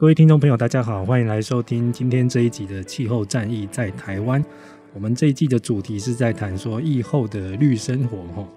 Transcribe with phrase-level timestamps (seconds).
[0.00, 4.40] 各位听众朋友，大家好，欢迎来收听今天这一集的《气候战役在台湾》。
[4.94, 8.18] 我们这一季的主题是在谈说疫后的绿生活。
[8.36, 8.48] 哈，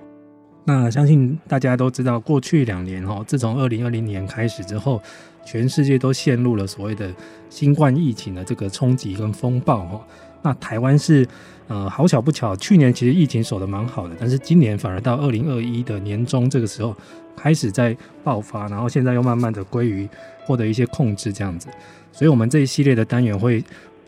[0.63, 5.01] 那相信大家都知道，过去两年哈，自从二零二零年开始之后。
[5.43, 7.11] 全世界都陷入了所谓的
[7.49, 10.07] 新冠疫情的这个冲击跟风暴哈，
[10.43, 11.27] 那台湾是
[11.67, 16.95] 呃好巧不巧，去年其实疫情守得蛮好的，但是今年反而到二零二一的年中这个时候
[17.35, 20.07] 开始在爆发，然后现在又慢慢的归于
[20.45, 21.67] 获得一些控制这样子，
[22.11, 23.63] 所以我们这一系列的单元会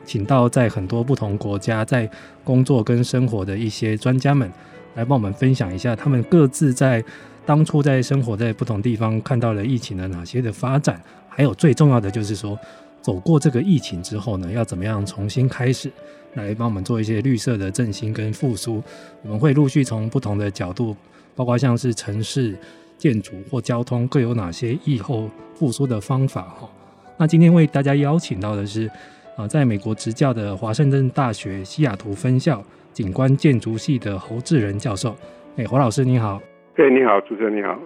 [0.05, 2.09] 请到在很多不同国家在
[2.43, 4.51] 工作跟生活的一些专家们
[4.95, 7.03] 来帮我们分享一下他们各自在
[7.45, 11.01] 当初在生活在不同地方看到了疫情的哪些的发展。
[11.27, 12.57] 还有最重要的就是说，
[13.01, 15.91] 走过这个疫情之后呢，要怎么样重新开始，
[16.35, 18.83] 来帮我们做一些绿色的振兴跟复苏。
[19.23, 20.95] 我们会陆续从不同的角度，
[21.35, 22.55] 包括像是城市
[22.97, 26.69] 建筑或交通，各有哪些疫后复苏的方法哈。
[27.17, 28.89] 那今天为大家邀请到的是
[29.35, 35.15] 啊，在美国执教的华盛顿大学西雅图分校景观建筑系的侯志仁教授。
[35.57, 36.41] 哎，侯老师你好。
[36.75, 37.77] 哎，你好，主持人你好。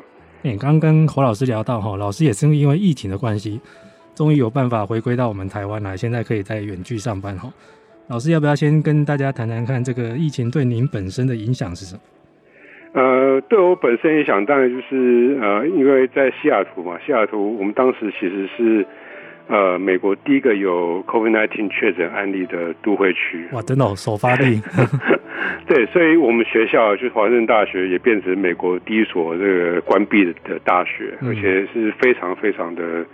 [0.42, 3.60] 你刚跟侯老师聊到哈，老师也是因为疫情的关系，
[4.16, 7.52] 终于有办法回归到我们台湾来，现在可以在远距上班哈。
[8.08, 12.02] 老师要不要先跟大家谈谈看这个疫情对您本身的影响是什么？
[12.94, 18.86] 呃，对我本身也想当然就是呃，因为在西雅图嘛，西雅图我们当时其实是。
[19.50, 24.62] 呃，美国第一个有 COVID-19 确诊案例的都会区，哇，真的哦，首发地。
[25.66, 33.06] 对，所以我们学校就是华盛顿大学也变成美国第一所这个关闭的大学，嗯，而且是非常非常的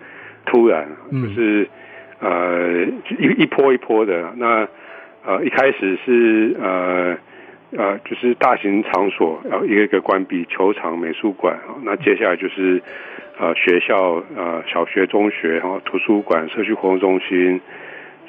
[0.48, 1.70] 突然，就是
[2.20, 2.84] 呃
[3.20, 4.34] 一一波一波的。
[4.36, 4.68] 那
[5.28, 7.16] 呃一开始是呃
[7.78, 12.82] 呃就是大型场所，然后一个一个关闭，球场、美术馆，那接下来就是。
[13.36, 17.60] 呃，学校、呃，小学、中学，然后图书馆、社区活动中心、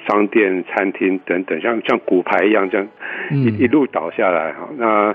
[0.09, 2.89] 商店、餐厅等等，像像骨牌一样，这样
[3.31, 4.67] 一一路倒下来哈。
[4.79, 5.15] 那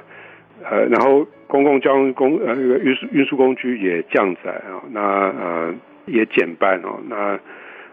[0.64, 5.74] 呃，然后公共交通工呃那个运输运输工具也降载啊，那呃
[6.06, 7.40] 也减半哦，那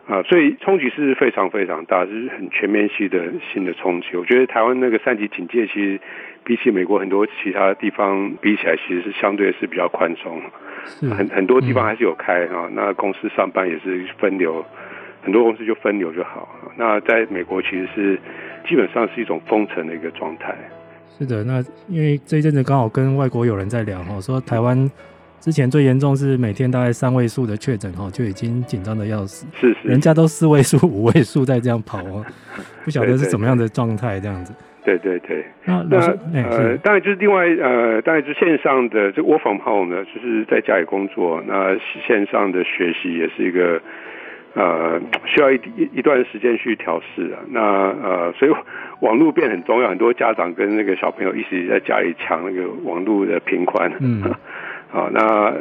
[0.07, 4.17] 啊、呃，所以冲击是非常非常大，就是很全面性的新的冲击。
[4.17, 6.01] 我觉得台湾那个三级警戒，其实
[6.45, 10.41] 比起美国很多其他地方比起来，其实是相对是比较宽松。
[11.11, 14.65] 很很多地方还是有开啊、嗯，那公司上班也是分流，
[15.23, 16.49] 很多公司就分流就好。
[16.77, 18.17] 那在美国其实是
[18.69, 20.55] 基本上是一种封城的一个状态。
[21.19, 24.89] 是的，那因为这一阵子刚好跟外国友人在聊哈，说台湾
[25.47, 29.47] 之前最严重是每天大概三位数的确诊哈，就已经紧张的要死。
[29.55, 32.27] 是是，人家都四位数、五位数在这样跑哦，
[32.85, 34.53] 不晓得是怎么样的状态这样子。
[34.85, 35.79] 对对对，那
[36.35, 43.81] 呃，当然就是另外呃，当然就是线上的这 work from home 呢，就是在家里工作，那线上的学习也是一个
[44.55, 47.39] 呃需要一一一段时间去调试啊。
[47.51, 47.61] 那
[48.03, 48.53] 呃，所以
[48.99, 53.93] 网络变很重要，很多家长跟那个小朋友一起在家里抢那个网络的频宽。
[54.01, 54.23] 嗯，
[54.91, 55.55] 好，那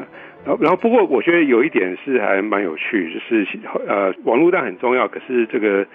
[0.60, 3.48] 然后不过我觉得有一点是还蛮有趣，就是
[3.88, 5.86] 呃，网络当然很重要，可是这个。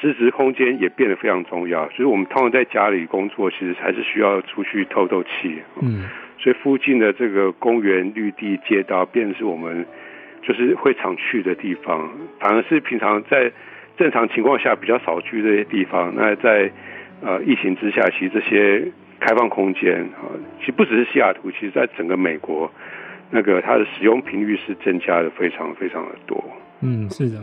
[0.00, 5.58] 实质空间也变得非常重要，所以我们通常在家里工作，其实还是需要出去透透气。
[5.82, 9.84] 嗯，所以附近的这个公园、绿地、街道，变成是我们
[10.40, 12.10] 就是会常去的地方，
[12.40, 13.52] 反而是平常在
[13.98, 16.14] 正常情况下比较少去这些地方。
[16.16, 16.70] 那在
[17.20, 18.90] 呃疫情之下，其实这些
[19.24, 20.28] 开放空间啊，
[20.60, 22.70] 其实不只是西雅图，其实在整个美国，
[23.30, 26.44] 那个它的使用频率是增加的非常非常的多。
[26.80, 27.40] 嗯，是的。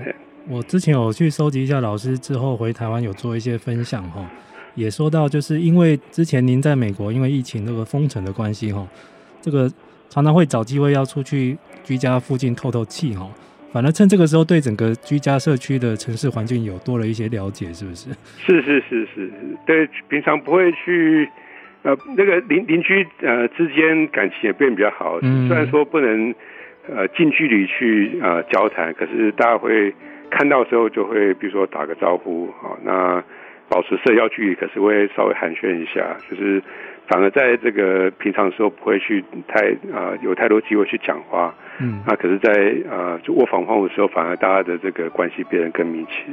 [0.47, 4.23] 我之前有去收集一下老师之后回台湾有做一些分享哈，
[4.75, 8.87] 也说到就是因为之前您在美国因为疫情那个封城的关系哈，
[9.41, 9.67] 这个
[10.09, 13.29] 常常会找机会要出去居家附近透透气哈，
[13.71, 18.09] 反而趁这个时候对整个居家社区的城市环境有多了一些了解，是不是？
[18.37, 19.31] 是是是是是，
[19.65, 21.29] 对，平常不会去，
[21.83, 25.19] 呃，那个邻邻居呃之间感情也变比较好。
[25.21, 26.33] 嗯，虽然说不能
[26.87, 29.93] 呃近距离去呃交谈，可是大家会
[30.29, 33.23] 看到的时候就会，比如说打个招呼啊，那
[33.69, 36.61] 保持社交距离，可是会稍微寒暄一下，就是。
[37.07, 46.31] 反而在这个平常的时候不会去太啊、呃、有太多机会去讲话，嗯，那可是在，在呃就卧房后的时候，反而大家的这个关系变得更密切。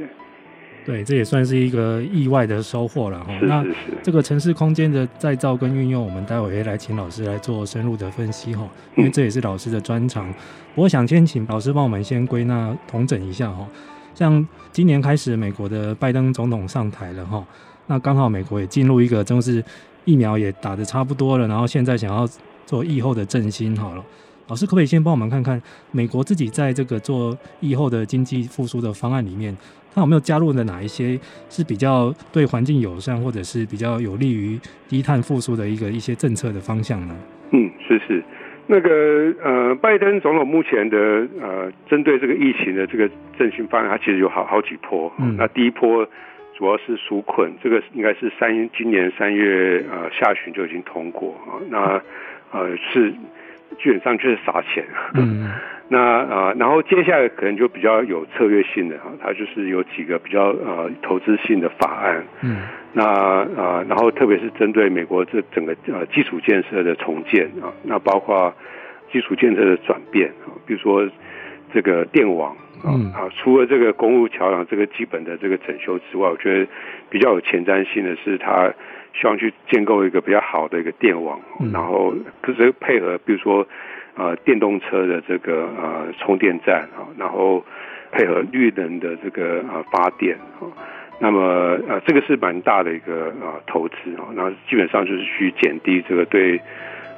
[0.89, 3.27] 对，这也算是一个意外的收获了哈。
[3.35, 3.47] 是是是。
[3.47, 3.67] 那
[4.03, 10.33] 这个城市空间的再造跟运用，我们待会也来请老师来做深入的分析哈，因为这也是老师的专长。
[10.75, 13.69] 我、嗯、想先请老师帮我们先归纳统整一下哈。
[14.15, 17.45] 像今年开始，美国的拜登总统上台了哈，
[17.87, 19.63] 那刚好美国也进入一个正式。
[20.05, 22.27] 疫苗也打的差不多了，然后现在想要
[22.65, 24.03] 做疫后的振兴，好了，
[24.47, 29.55] 老师可不可以先帮我们看看美国自己在这个做疫后的经济复苏的方案里面，
[29.99, 31.19] 它有没有加入的哪一些
[31.51, 34.59] 是比较对环境友善，或者是比较有利于
[34.89, 37.17] 低碳复苏的一个一些政策的方向呢？
[37.51, 38.23] 嗯，是是，
[38.67, 40.97] 那个呃，拜登总统目前的
[41.41, 46.09] 呃，针对这个疫情的这个振兴方案，它其实有好好几波，嗯，那第一波。
[46.57, 52.03] 主要是纾困，这个应该是三今年三月呃下旬就已经通过啊，那
[52.51, 53.15] 呃是
[53.83, 54.85] 基本上就是撒钱，
[55.15, 55.51] 嗯，
[55.89, 62.63] 那啊、呃、然后接下来可能就比较有策略性的哈，它就是有几个比较呃投资性的法案，嗯，
[62.93, 68.55] 那啊、呃、然后特别是针对美国这整个呃基础建设的重建啊，那包括
[69.13, 71.09] 基础建设的转变啊，比如说
[71.73, 72.57] 这个电网。
[72.85, 73.11] 嗯。
[73.13, 76.67] 啊，除了这个公路桥梁这个基本的这个整修之外，我觉得
[77.11, 78.73] 比较有前瞻性的是，他
[79.15, 81.41] 希望去建构一个比较好的一个电网，
[81.73, 83.67] 然后可是配合比如说
[84.17, 87.65] 呃电动车的这个呃充电站啊，然后
[88.13, 90.67] 配合绿能的这个呃发电啊，
[91.21, 91.41] 那么
[91.89, 96.61] 呃这个是蛮大的一个呃投资啊，然后基本上就是去减低这个对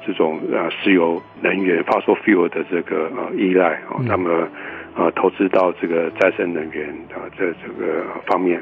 [0.05, 4.47] 这种呃石油能源 fossil fuel 的这个呃依赖啊，那么。
[4.93, 8.61] 呃，投资到这个再生能源啊，这这个方面，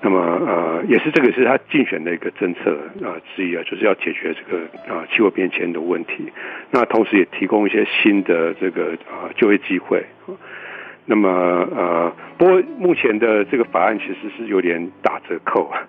[0.00, 6.32] 那么呃，也是这个是他竞选的一个政策啊之一啊，就是要解决这个啊气候变迁的问题。
[6.70, 10.02] 那同时也提供一些新的这个啊就业机会。
[11.04, 11.28] 那么
[11.76, 15.84] 呃，不过目前的这个法案其实是有点打折扣啊，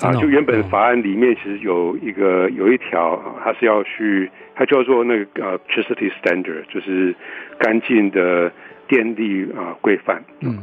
[0.00, 7.14] 啊，就原本法案里面其实有一个有一条，它是要去，它叫做那个呃 electricity standard，就是
[7.60, 8.50] 干净的。
[8.88, 10.58] 电力啊规范，嗯，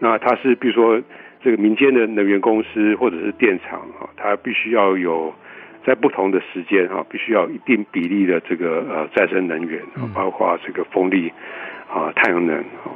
[0.00, 1.00] 那它是比如说
[1.40, 5.32] 这个民间的能源公司或者是电厂啊，它必须要有
[5.86, 9.80] 在不同的时间哈，必须要一定比例的这个呃再生能源，
[10.12, 11.32] 包括这个风力
[11.88, 12.90] 啊、太阳能啊，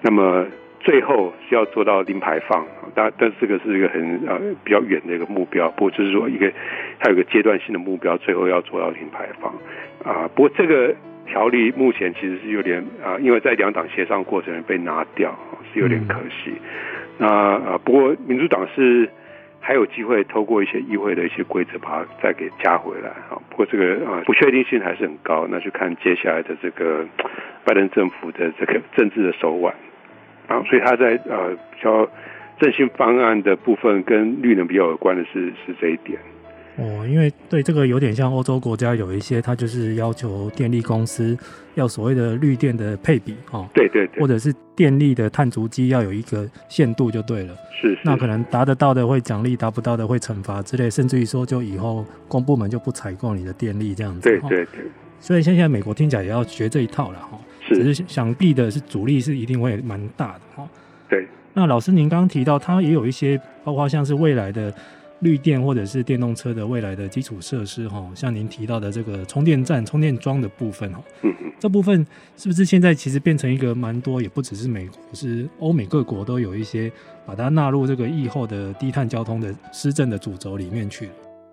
[0.00, 0.46] 那么
[0.80, 2.64] 最后是要做到零排放，
[2.94, 6.50] 但但这个是一个很呃比较远的一个目标，不过就是说一个
[7.00, 9.52] 它有个阶段性的目标，最后要做到零排放
[10.04, 10.94] 啊，不过这个。
[11.28, 15.38] 条例目前其实是有点啊，因为在两党协商过程被拿掉，
[15.72, 16.50] 是有点可惜。
[16.50, 16.60] 嗯、
[17.18, 19.08] 那啊，不过民主党是
[19.60, 23.36] 还有机会透过一些议会的一些规则把它再给加回来啊。
[23.50, 27.06] 不过这个啊不确定性还是很高，那就看接下来的这个
[27.64, 29.74] 拜登政府的这个政治的手腕
[30.46, 30.62] 啊。
[30.68, 32.08] 所以他在呃比较
[32.58, 36.18] 振兴方案的部分跟绿能比较有关的是是这一点。
[36.78, 41.36] 哦，因为对这个有点像欧洲国家有一些，它就是要求电力公司
[41.74, 54.84] 要所谓的绿电的配比哦，对对对，或者是电力的碳足迹要有一个限度就对了，是，是，那可能达得到的会奖励，达不到的会惩罚之类，甚至于说就以后公部门就不采购你的电力这样子，对对对，
[55.18, 60.68] 所以现在美国听起来也要学这一套了哈，是，只是想必的是阻力是一定会蛮大的哈，
[61.08, 64.72] 对，那老师您刚刚提到，它也有一些包括像是未来的。
[65.20, 72.06] 绿电或者是电动车的未来的基础设施，哈，像您提到的这个充电站、充电桩的部分，哈，嗯嗯，这部分
[72.36, 76.90] 是不是现在其实变成一个蛮多，也不只是美国，是欧美各国都有一些
[77.26, 81.08] 把它纳入这个疫后的低碳交通的施政的主轴里面去？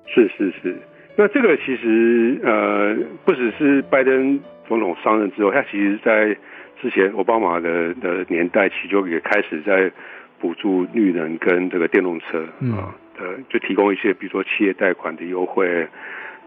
[0.05, 0.77] 是是是，
[1.17, 2.95] 那这个其实呃，
[3.25, 6.37] 不只是拜登总统上任之后，他其实在
[6.79, 9.91] 之前奥巴马的的年代起就也开始在
[10.39, 12.93] 补助绿能跟这个电动车啊。
[12.93, 15.65] 嗯呃，就提供一些，比如说企业贷款的优惠，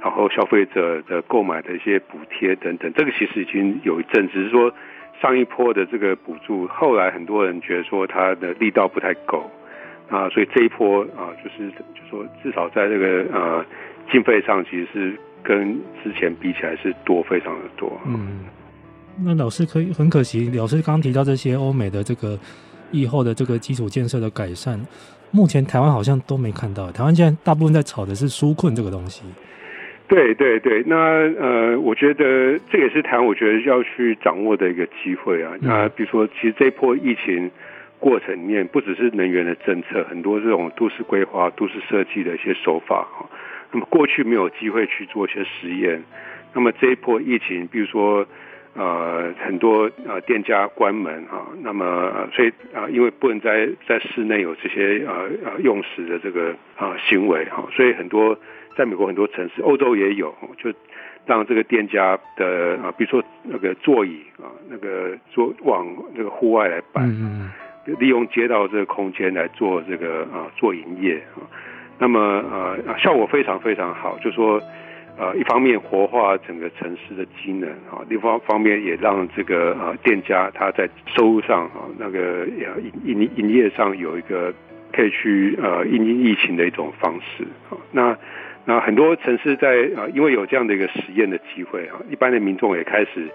[0.00, 4.72] 然后消费者的购买的一些补贴等等，这个其实已经有一阵，只是说
[5.20, 9.50] 上一波的这个补助，后来很多人觉得说它的力道不太够
[10.08, 13.64] 啊，所以这一波啊，就是就说至少在这个呃
[14.10, 18.00] 经费上，其实是跟之前比起来是多非常的多。
[18.06, 18.44] 嗯。
[19.20, 22.38] 那老师可以很可惜，老师刚提到这些欧美的这个
[22.92, 24.78] 疫后的这个基础建设的改善，
[25.30, 26.90] 目前台湾好像都没看到。
[26.92, 29.24] 台湾现在大部分在炒的是纾困这个东西。
[30.08, 35.52] 对对对，那呃，我觉得这也是台湾我觉得要去掌握的一个机会啊。
[35.60, 37.50] 嗯、那比如说，其实这一波疫情
[37.98, 43.28] 过程里面，不只是能源的政策，很多这种都市规划、都市设计的一些手法哈。
[43.70, 46.02] 那么过去没有机会去做一些实验，
[46.54, 48.26] 那么这一波疫情，比如说
[48.78, 58.38] 呃很多呃店家关门啊，那么所以啊，因为不能在在室内有这些呃呃用食的这个啊行为哈，所以很多。
[58.76, 60.72] 在美国很多城市，欧洲也有，就
[61.26, 67.02] 让这个店家的啊，比如说那个座椅啊，那个坐往那个户外来摆，
[67.98, 71.42] 利用街道这个空间来做这个啊做营业啊，
[71.98, 74.62] 那么呃效果非常非常好，就说
[75.18, 82.46] 呃一方面活化整个城市的机能啊，另一方方面也让这个呃店家他在收入上啊那个
[83.04, 84.54] 营营营业上有一个
[84.92, 88.16] 可以去呃因应疫情的一种方式啊那。
[88.64, 93.26] 那很多城市在啊，因为有这样的一个实验的机会啊，一般的民众也开始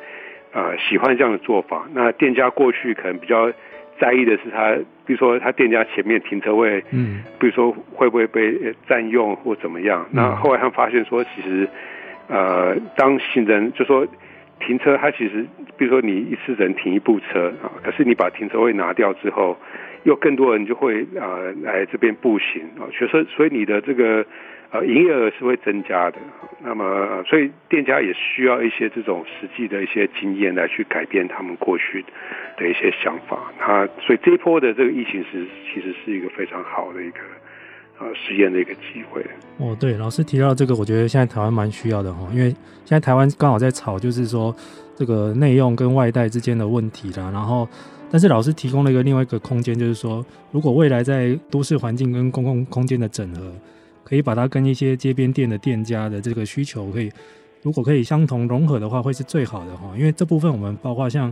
[0.51, 1.89] 啊喜欢这样的做法。
[1.91, 3.51] 那店家过去可能比较
[4.03, 10.05] 在意的是他，比如说他店家前面停车位，嗯，比如说会不会被占用或怎么样。
[10.11, 11.65] 那后来他发现说，其实
[12.27, 14.05] 呃，当行人就说
[14.59, 15.45] 停车，他其实
[15.77, 19.57] 比如说你一次人停一部车啊，可是你把停车位拿掉之后，
[20.03, 24.25] 又更多人就会呃来这边步行啊，所以所以你的这个。
[24.73, 26.17] 呃，营业额是会增加的，
[26.63, 32.03] 那么所以店家也需要一些这种实际的一些经验来去改变他们过去
[32.57, 33.37] 的一些想法。
[33.59, 37.19] 那所以这一波的这个疫情是其实是一个非常好的一个
[37.99, 39.23] 呃实验的一个机会。
[39.59, 42.49] 哦，对，老师提到这个，我觉得现在台湾蛮需要的哈，因为
[42.83, 44.51] 现在台湾刚好在炒，就是说
[44.95, 47.29] 这个内用跟外带之间的问题啦。
[47.31, 47.69] 然后，
[48.11, 53.53] 但是老师提供了一个另外一个空间，就是说如果未来在都市环境跟公共空间的整合。
[54.03, 57.11] 可以把它跟一些街边店的店家的这个需求可以，
[57.61, 59.91] 如果可以相同融合的话，会是最好的哈。
[59.97, 61.31] 因为这部分我们包括像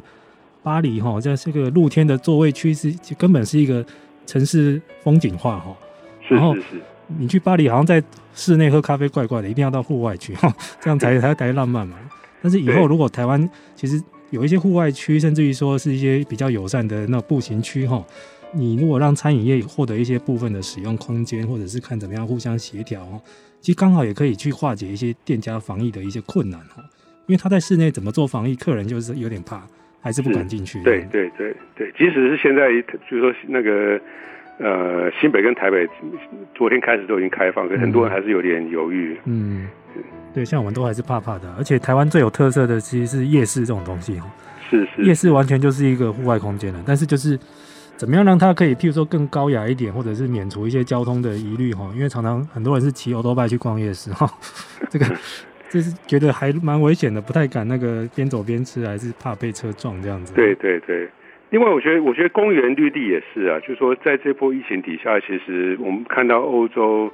[0.64, 3.86] 巴黎哈，在这个露天的座位区是根本是一个
[4.26, 5.76] 城市风景画哈。
[6.30, 6.56] 然后
[7.20, 8.02] 你去巴黎好像在
[8.34, 11.98] 室内喝咖啡怪怪的，一定要到户外去哈， 这样才才才浪漫嘛。
[12.42, 18.04] 但是以后如果台湾其实有一些户外区，甚至于说是一些比较友善的那步行区哈。
[18.54, 23.22] 你如果让餐饮业获得一些部分的使用空间，或者是看怎么样互相协调哦，
[23.62, 26.84] 其实刚好也可以去化解一些店家防疫的一些困难哈。
[27.28, 29.62] 因为他在室内怎么做防疫，客人就是有点怕，
[30.02, 30.84] 还是不敢进去。
[30.84, 32.68] 对对对对，即使是现在，
[33.10, 34.00] 就是说那个
[34.58, 35.88] 呃新北跟台北
[36.54, 39.18] 昨天开始都已经开放，可是很多人还是有点犹豫。
[39.26, 39.68] 嗯，
[40.34, 41.54] 对，像我们都还是怕怕的。
[41.58, 44.30] 而且台湾最有特色的其实是夜市这种东西哈。
[44.70, 47.40] 是是，夜市完全就是一个户外空间了，但是就是。
[48.02, 51.88] 怎么样让它可以，譬如说更高雅一点，或者是免除一些交通的疑虑哈？
[51.94, 54.28] 因为常常很多人是骑欧多拜去逛夜市哈，
[54.90, 55.06] 这个
[55.70, 60.34] 就是觉得还蛮危险的，不太敢那个边走边吃，还是怕被车撞这样子。
[60.34, 61.08] 对对对，
[61.52, 67.08] 另外我觉得，我觉得公园绿地也是啊，就是说在这波疫情底下，其实我们看到欧洲、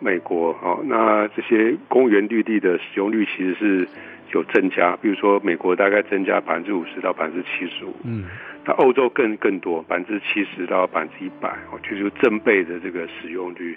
[0.00, 3.88] 美国啊，那这些公园绿地的使用率其实是
[4.32, 8.24] 有增加，比如说美国大概增加百分之五十到百分之七十五，嗯。
[8.66, 13.76] 那欧洲更更多，百分之七十到百分之一百，哦，就是正倍的这个使用率。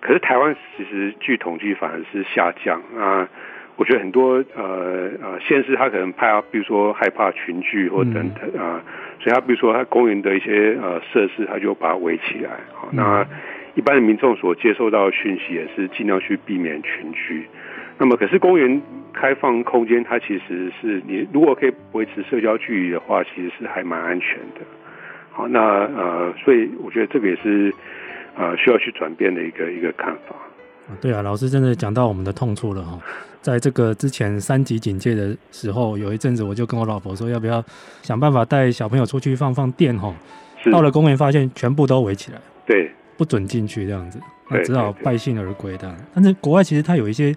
[0.00, 3.28] 可是台湾其实据统计反而是下降啊。
[3.74, 8.84] 我觉得很多呃呃县市他可能怕，比如说害怕群聚或等等啊，
[9.18, 12.50] 所以他比如说他公园的一些呃设施，他就把它围起来。
[12.74, 13.26] 好，那
[13.74, 17.48] 一般的民众所接受到的讯息也是尽量去避免群聚。
[18.02, 18.82] 那么，可是公园
[19.12, 24.60] 开放空间，它其实是你如果可以维持社交距离的话，其实是还蛮安全的。
[25.30, 27.72] 好，那呃，所以我觉得这个也是
[28.36, 30.34] 呃需要去转变的一个一个看法。
[31.00, 32.98] 对啊，老师真的讲到我们的痛处了哈。
[33.40, 37.64] 在这个之前三级警戒的时候，有一阵子我就跟我老婆说，要不要
[38.02, 40.12] 想办法带小朋友出去放放电哈？
[40.72, 44.18] 到了公园发现全部都围起来，对，不准进去这样子，
[44.50, 45.94] 那只好败兴而归的。
[46.12, 47.32] 但是国外其实它有一些。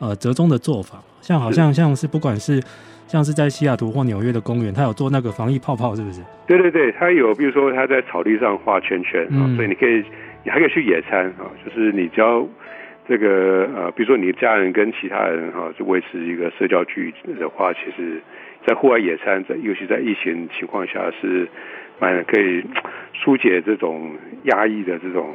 [0.00, 2.58] 呃，折中的做法，像好像像是不管是
[3.06, 6.22] 像是在西雅图或纽约的公园，他有做那个防疫泡泡，是不是？
[6.46, 10.02] 对对对，他有，比如说他在草地上画圈圈啊，嗯、所以你可以，
[10.42, 12.46] 你还可以去野餐啊，就是你只要
[13.06, 18.22] 这个呃，比如说你的家人跟其他人哈，就维持一个社交距离的话，其实，
[18.66, 21.46] 在户外野餐，在尤其在疫情情况下，是
[22.00, 22.64] 蛮可以
[23.12, 24.12] 疏解这种
[24.44, 25.28] 压抑的这种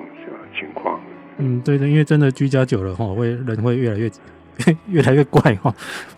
[0.58, 1.00] 情况。
[1.38, 4.10] 嗯，对的，因为真的居家久了哈，会人会越来越。
[4.90, 5.74] 越来越怪哈。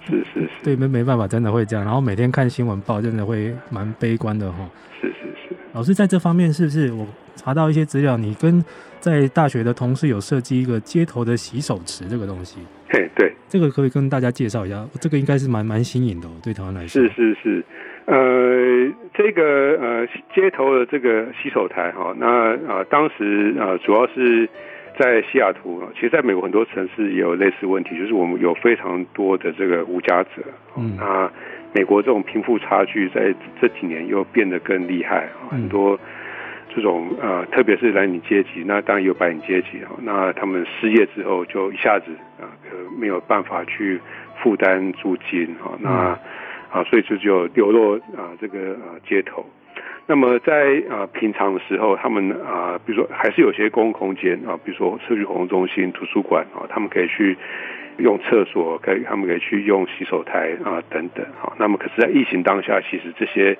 [0.05, 1.83] 是是是，对，没没办法，真的会这样。
[1.83, 4.69] 然后每天看新闻报，真的会蛮悲观的哈。
[5.01, 5.15] 是是
[5.47, 8.17] 是，老师在这方面是不是我查到一些资料？
[8.17, 8.63] 你跟
[8.99, 12.59] 在大学的同事有设计一个街头的洗手池这个东西？
[12.89, 14.87] 嘿，对，这个可以跟大家介绍一下。
[14.99, 17.01] 这个应该是蛮蛮新颖的，对台湾来说。
[17.01, 17.63] 是是是。
[18.05, 18.15] 呃，
[19.13, 19.43] 这个
[19.81, 24.47] 呃街头的这个洗手台哈，那啊、呃、当时啊、呃、主要是
[24.97, 30.43] 在西雅图，其实在美国很多城市也有类似问题，就是我们有非常多的这个无家者，
[30.75, 31.31] 嗯，那
[31.73, 35.99] 美国这种贫富差距在这几年又变得更厉害，很多
[36.75, 43.99] 这种呃特别是蓝领阶级，那当然也有白领阶级啊，那他们失业之后就一下子啊呃没有办法去
[44.41, 45.89] 负担租金啊，那。
[46.11, 46.17] 嗯
[46.69, 49.45] 啊，所以就就流落啊这个啊街头。
[50.07, 57.37] 那么在啊平常的时候，他们啊，比如说还是有些公共空间啊，比如说社区活动中心、图书馆啊，他们可以去
[57.97, 61.25] 用厕所，可以他们可以去用洗手台啊等等。
[61.39, 63.57] 好，那么可是，在疫情当下，其实这些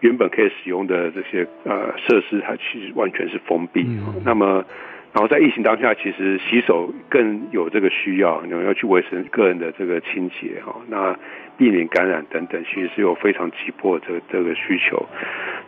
[0.00, 3.86] 原本可以使用的这些呃设施，它其实完全是封闭。
[4.24, 4.64] 那么。
[5.12, 11.18] 然后在疫情当下，其实洗手更有这个需要，你要去维持个人的这个清洁哈，那
[11.58, 15.04] 避免感染等等，其实是有非常急迫的这个这个需求。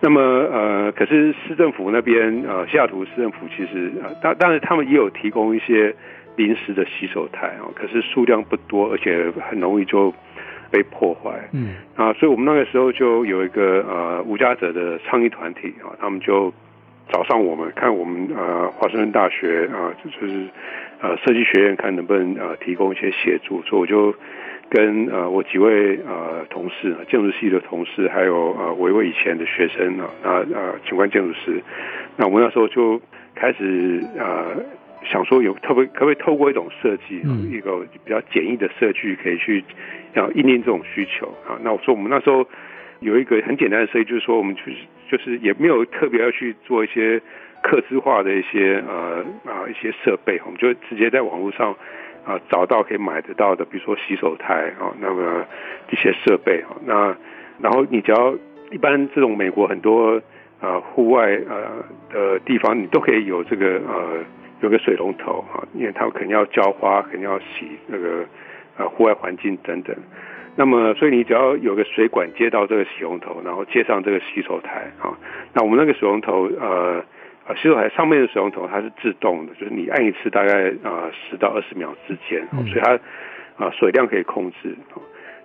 [0.00, 5.92] 那么呃，可是市政府那边呃，西雅图市政府其实呃，当当然他们也有提供一些
[6.36, 10.14] 临时的洗手台啊，可是数量不多，而且很容易就
[10.70, 11.30] 被破坏。
[11.52, 16.54] 嗯啊，所以我们那个时候就有一个呃无家者的倡议团体啊，他们就。
[17.08, 20.46] 找上我们，看我们呃华盛顿大学啊，就是
[21.00, 23.62] 呃设计学院，看能不能呃提供一些协助。
[23.62, 24.14] 所以我就
[24.70, 31.62] 跟呃我几位呃同事，建筑系的同事，还有呃我一位以前的学生啊，那呃景观建筑师，
[32.16, 33.00] 那我们那时候就
[33.34, 34.56] 开始呃
[35.04, 39.62] 想说有特别可不可以透过一种设计，一个比较简易的设计，可以去
[40.14, 41.58] 要应应这种需求啊。
[41.62, 42.46] 那我说我们那时候。
[43.02, 44.76] 有一个很简单的设计，就是说我们就是
[45.12, 47.20] 就是也没有特别要去做一些
[47.62, 51.76] 客制化的一些呃啊一些设备，我们就直接在网络上
[52.24, 55.44] 啊找到可以买得到的，比如说洗手台啊，那么
[55.90, 57.14] 一些设备啊，那
[57.60, 58.34] 然后你只要
[58.70, 60.18] 一般这种美国很多
[60.62, 64.24] 啊户外呃的地方，你都可以有这个呃
[64.62, 68.24] 有个水龙头啊，因为它肯定要浇花，肯定要洗那个
[68.78, 69.94] 呃户外环境等等。
[70.54, 75.16] 那么，所以你只要有个水管接到这个洗龙头，然后接上这个洗手台啊，
[75.54, 77.02] 那我们那个水龙头，呃，
[77.56, 82.98] 洗手台上面的水龙头它是自动的，就是你按一次大概啊十到二十秒之间，所以它
[83.56, 84.76] 啊水量可以控制。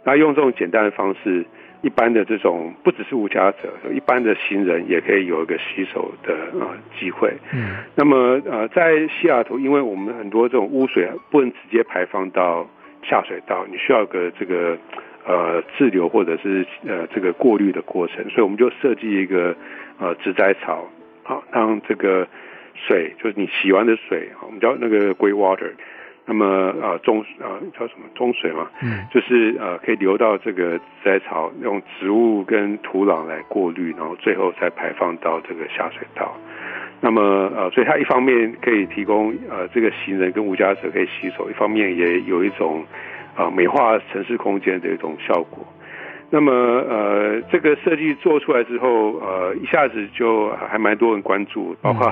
[0.03, 1.45] 那用这种简单的方式，
[1.81, 7.33] 一般的这种不只是无家者，一般的行人也可以有一个洗手的啊机会。
[7.53, 7.77] 嗯。
[7.95, 12.67] 那么呃，在西雅图，因为我们很多这种污水不能直接排放到。
[13.09, 14.77] 下水道，你需要个这个
[15.25, 19.55] 呃滞留或者是呃这个过滤的过程，所以我们就设计一个
[19.99, 20.85] 呃植栽槽，
[21.23, 22.27] 好让这个
[22.75, 25.71] 水就是你洗完的水，我们叫那个 grey water，
[26.25, 26.45] 那么
[26.81, 28.05] 呃中呃叫什么？
[28.13, 36.35] 中水嘛，嗯，就是呃可以流到这个植栽槽，用植物跟土壤来过滤，然后最后再排放到这个下水道。
[36.99, 37.21] 那么
[37.55, 42.83] 呃，所以它一方面可以提供呃这个行人跟无家者可以洗手，一方面也有一种
[43.35, 45.65] 啊、呃、美化城市空间的一种效果。
[46.29, 52.11] 那么呃这个设计做出来之后，呃一下子就还蛮多人关注，包括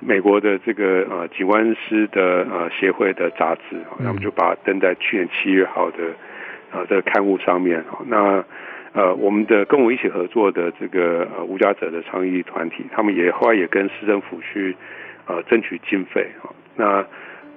[0.00, 5.98] 美国的这个呃景观师的呃协会的杂志，那么就把它登在去年七月号的
[6.72, 7.84] 呃这个刊物上面。
[8.06, 8.42] 那
[8.94, 14.76] 呃，我们的跟我一起合作的这个呃无家者的倡议团体，他们也后来也跟市政府去
[15.26, 17.06] 呃争取经费啊，那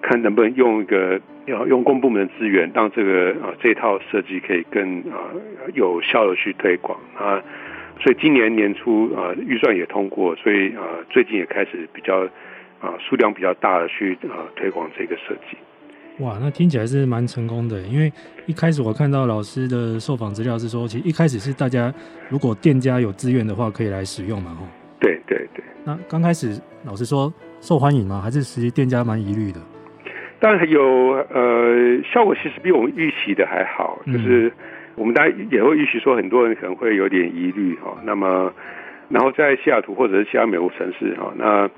[0.02, 5.42] 看能不能用一个要用公部门的资源，让这个呃这套设计可以更呃
[5.74, 7.44] 有效的去推广啊，
[8.00, 12.22] 所以今年年初呃预算也通过，所以呃最近也开始比较
[12.80, 15.58] 啊数量比较大的去呃推广这个设计。
[16.20, 17.82] 哇，那听起来是蛮成功的。
[17.82, 18.10] 因为
[18.46, 21.94] 一开始我看到老师的受访资料是说，其实一开始是大家
[22.30, 24.66] 如果店家有资源的话，可以来使用嘛，吼。
[24.98, 25.62] 对对对。
[25.84, 28.22] 那刚开始老师说受欢迎吗？
[28.24, 29.60] 还是实际店家蛮疑虑的？
[30.40, 30.82] 当然有，
[31.34, 34.00] 呃，效果其实比我们预期的还好。
[34.06, 34.50] 就是
[34.96, 37.98] 我们大家也会预期说，很多人可能会有点疑虑哈。
[38.06, 38.54] 那么，
[39.10, 41.70] 然后在西雅图或者是其他美国城市哈，那。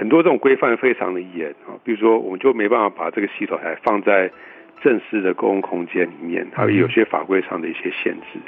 [0.00, 4.30] 很多这种规范非常的严啊，比如说我们就没办法把这个洗手台放在
[4.82, 8.40] 正式的公共空间里面，它有些法规上的一些限制，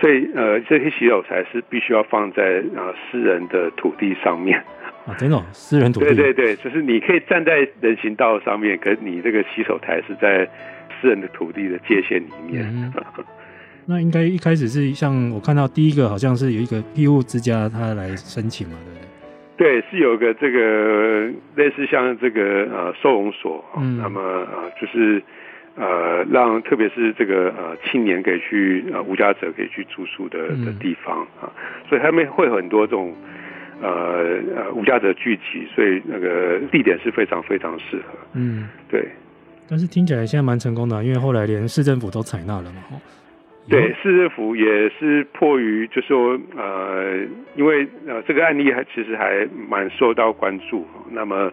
[0.00, 4.58] 所以呃这些洗手台是必须要放在啊私人的土地上面
[5.06, 6.06] 啊，真的私人土地？
[6.06, 10.48] 对对对，就是你可以站在人行道上面，可是你这个洗手台是在
[10.98, 12.64] 私人的土地的界限里面。
[12.66, 12.90] 嗯、
[13.84, 19.08] 那应该一开始是像我看到第一个好像是有一个庇护之家，他来申请嘛，对不对？
[19.58, 25.20] 对，是有个这个类似像这个呃收容所，嗯，那么呃就是
[25.74, 31.50] 呃让特别是这个呃青年可以去呃无家者可以去住宿的的地方啊，
[31.88, 33.12] 所以他们会很多这种
[33.82, 39.06] 呃呃无家者聚集，所以那个地点是非常非常适合，嗯，对。
[39.68, 42.80] 但是听起来现在蛮成功的，因为后来连市政府都采纳了嘛，
[43.68, 47.18] 对，市政府也是迫于，就说呃，
[47.54, 51.52] 因为呃这个案例还其实还蛮受到关注，那么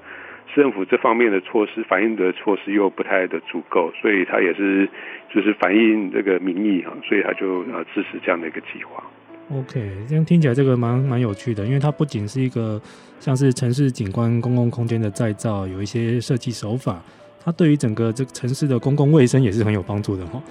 [0.54, 4.90] 市政府这方面的措施反映的措施又不太的足够，所以他也是
[5.30, 9.04] 就是反映这个民意哈，所以他就呃支持这样的一个计划。
[9.52, 12.82] OK，这样听起来这个蛮蛮有趣的，因为它不仅是一个
[13.20, 17.00] 像是城市景观公共空间的再造，有一些设计手法，
[17.44, 20.42] 它对于整个这个城市的公共卫生也是很有帮助的哈。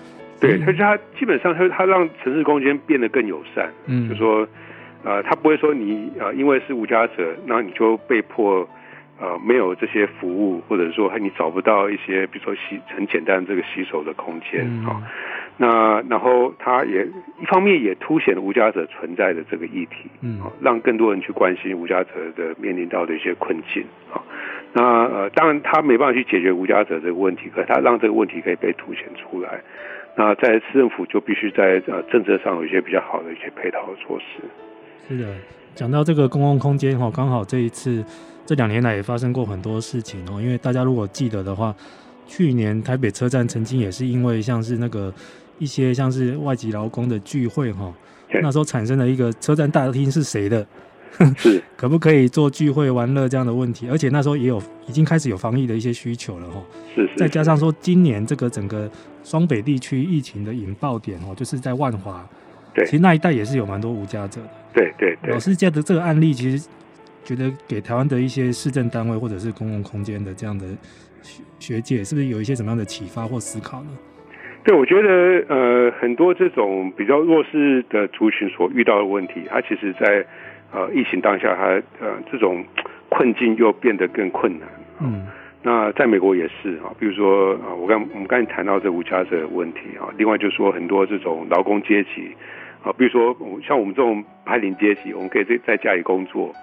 [0.41, 4.47] 对，而且它基本上它它让城市空间变得更友善，嗯，就说，
[5.05, 8.69] 呃，它不会说你呃因为是无家者，那你就被迫
[9.21, 14.87] 呃没有这些服务，或者说你找不到一些比如说洗很简单的这个洗手的空间啊，嗯。
[14.87, 15.03] 哦，
[15.57, 17.07] 那然后它也
[17.41, 24.23] 一方面也凸显了无家者存在的这个议题，嗯，哦，让更多人去关心无家者的面临到的一些困境啊，哦，
[24.73, 29.61] 那呃当然他没办法去解决无家者这个问题，可是他让这个问题可以被凸显出来。
[30.17, 34.45] 那在市政府就必须在呃政策上有一些比较好的一些配套的措施。
[35.09, 35.35] 是的，
[35.75, 38.05] 讲到这个公共空间哈，刚好这一次
[38.47, 40.41] 这两年来也发生过很多事情哦。
[40.41, 41.75] 因为大家如果记得的话，
[42.27, 45.13] 去年台北车站曾经也是因为像是那个
[45.59, 47.93] 一些像是外籍劳工的聚会哈，
[48.41, 50.67] 那时候产生了一个车站大厅是谁的？
[51.37, 53.89] 是 可不可以做聚会玩乐这样的问题？
[53.91, 56.63] 而且那时候也有已经开始有防疫的一些需求了哈。
[56.95, 57.17] 是，是。
[57.17, 58.91] 再加上说今年这个整个
[59.25, 62.25] 双北地区疫情的引爆点哦，就是在万华。
[62.73, 62.85] 对。
[62.85, 64.49] 其实那一带也是有蛮多无家者的。
[64.73, 65.33] 对对对。
[65.33, 66.69] 老师觉得这个案例，其实
[67.25, 70.65] 觉得给台湾的一些市政单位或者是公共空间的这样的
[71.23, 73.89] 学学界，是不是有一些什么样的启发或思考呢？
[74.63, 75.09] 对，我觉得
[75.49, 80.25] 呃，很多这种比较弱势的族群所遇到的问题，它其实在。
[80.77, 81.67] 呃，疫情当下，它
[82.05, 82.65] 呃这种
[83.09, 84.69] 困境又变得更困难。
[84.99, 85.25] 嗯，
[85.67, 92.37] 那在美国也是啊，比如说啊，我刚我们刚才谈到这无家者的问题啊，另外就是说很多这种劳工阶级
[92.85, 93.35] 啊，比如说
[93.67, 96.55] 像我们这种白领阶级，我们可以在在家里工作。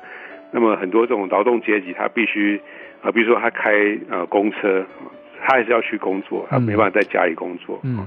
[0.52, 2.62] 那么很多这种劳动阶级，他必须
[3.02, 3.72] 啊，比如说他开
[4.08, 4.86] 呃公车，
[5.42, 7.80] 他还是要去工作，他没办法在家里工作。
[7.84, 8.06] 嗯。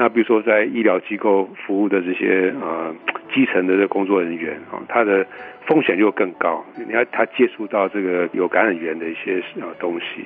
[0.00, 2.94] 那比如说，在医疗机构服务的这些呃
[3.34, 5.26] 基层的这工作人员啊，他的
[5.66, 6.64] 风险就更高。
[6.76, 10.24] 你看他接触到这个有感染源的一些呃东西，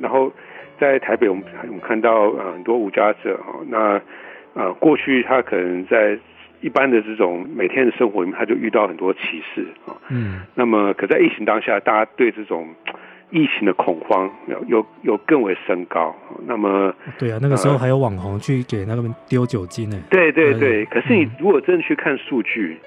[0.00, 0.32] 然后
[0.78, 4.00] 在台北，我们我们看到呃很多无家者哈，那
[4.54, 6.16] 呃过去他可能在
[6.60, 9.98] 一般的这种每天的生活里面，他就遇到很多歧视啊。
[10.08, 10.42] 嗯。
[10.54, 12.68] 那么，可在疫情当下，大家对这种。
[13.34, 16.14] 疫情的恐慌有有有更为升高，
[16.46, 20.00] 那么对啊，那个时候还有网红去给那个丢酒精呢。
[20.08, 22.78] 对对对，可是你如果真的去看数据，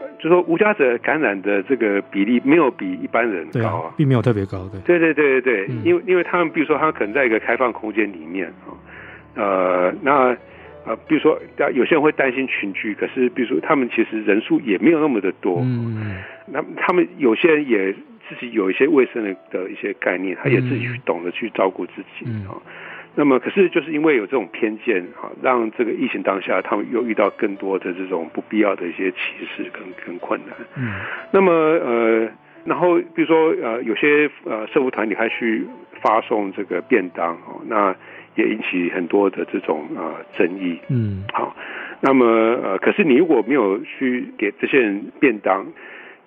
[0.00, 4.80] 嗯、就说无家者感染的这个比例没有比一般人高啊，啊并没有特别高的。
[4.80, 8.74] 对对对对对，嗯、因为因为他们比如说他可能在一个开放空间里面啊，
[9.36, 10.36] 呃，那
[10.84, 11.40] 呃，比如说
[11.72, 17.94] 有些人会担心群居，可是比如说他们其实人数也没有那么的多，嗯，那他们有些人也。
[18.28, 22.54] 自己有一些卫生的的一些概念，他也自己懂得去照顾自己啊。
[22.54, 22.60] 嗯、
[23.14, 29.16] 那么，可是就是因为有这种偏见啊，让这个疫情当下，他们又遇到更多的这种不必要的一些歧
[29.56, 30.54] 视跟跟困难。
[30.76, 31.00] 嗯。
[31.32, 32.28] 那么呃，
[32.64, 35.64] 然后比如说呃，有些呃社福团体还去
[36.02, 37.94] 发送这个便当哦，那
[38.34, 40.78] 也引起很多的这种呃争议。
[40.88, 41.24] 嗯。
[41.32, 41.56] 好，
[42.00, 45.64] 那么呃，可是你如果没有去给这些人便当，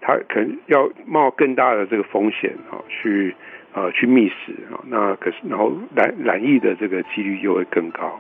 [0.02, 3.36] 他可能要冒更大的这个风险啊，去
[3.74, 8.20] 呃去觅食啊，那可是然后染染疫的这个几率就会更高。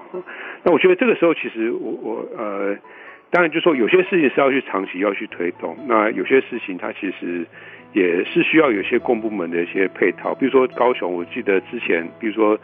[0.63, 2.75] 那我觉得这个时候其实我我呃，
[3.31, 7.45] 当然就说有些事情是要去长期要去推动，那有些事情它其实
[7.93, 12.59] 也是需要有些公部门的一些配套，比如说高雄，我记得之前比如说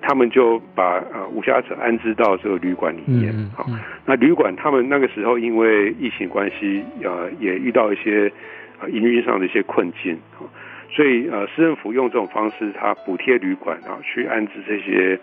[0.00, 8.32] 他们就把呃无家者安置到这个旅馆里面好，嗯嗯、那旅馆他们那个时候因为疫情关系呃也遇到一些。
[8.80, 10.46] 啊，营运上的一些困境啊，
[10.92, 15.18] 所以呃，市政府用这种方式，它补贴旅馆啊，去安置这些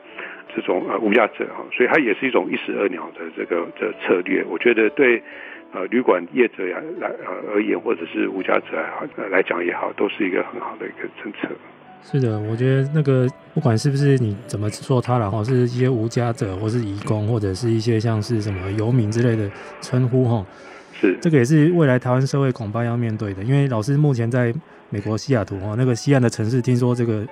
[0.53, 4.43] 这种呃无家者哈，所以它也是一种一石二鸟的这个的策略。
[4.43, 5.23] 我觉得对
[5.71, 8.75] 呃旅馆业者呀来呃而言，或者是无家者
[9.15, 11.47] 来来讲也好，都是一个很好的一个政策。
[12.11, 19.49] 是的，我觉得那个不管是不是你怎么说他了哈，是一些无家者，或是移工，或者是一些像是什么游民之类的
[19.81, 20.45] 称呼哈，
[20.93, 23.43] 是这个也是未来台湾社会恐怕要面对的。
[23.43, 24.53] 因为老师目前在
[24.91, 27.25] 美国西雅图哈，那个西岸的城市，听说这个